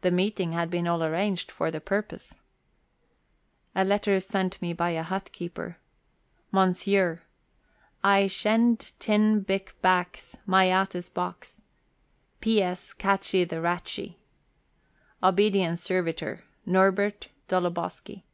[0.00, 2.34] The meeting had been all arranged for the purpose.
[3.76, 5.78] A letter sent me by a hut keeper"
[6.50, 7.20] Mons.," le
[8.02, 11.60] shenl Tin Bik Baks Mayates Box.
[12.40, 12.92] P.S.
[12.94, 14.16] caytche de Raytche."
[15.22, 18.24] Obediens Servitor," NORBEKT DOLOBOSKI."